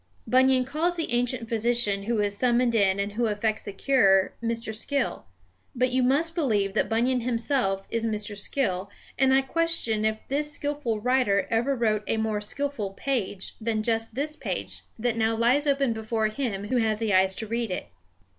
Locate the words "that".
6.73-6.89, 14.97-15.17